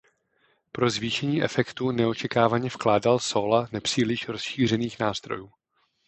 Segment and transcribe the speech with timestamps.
[0.71, 5.51] Pro zvýšení efektu neočekávaně vkládal sóla nepříliš rozšířených nástrojů.